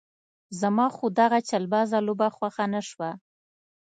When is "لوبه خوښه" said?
2.07-2.65